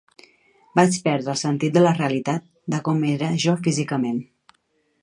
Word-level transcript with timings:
Vaig 0.79 0.95
perdre 1.07 1.31
el 1.33 1.37
sentit 1.41 1.75
de 1.77 1.83
la 1.85 1.93
realitat, 1.99 2.49
de 2.77 2.81
com 2.89 3.07
era 3.13 3.31
jo 3.47 3.57
físicament. 3.69 4.21